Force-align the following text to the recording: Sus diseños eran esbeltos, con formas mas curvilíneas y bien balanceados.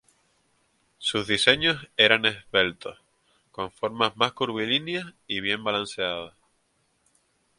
Sus 0.97 1.27
diseños 1.27 1.87
eran 1.95 2.25
esbeltos, 2.25 2.97
con 3.51 3.69
formas 3.71 4.13
mas 4.17 4.31
curvilíneas 4.31 5.13
y 5.27 5.41
bien 5.41 5.63
balanceados. 5.63 6.33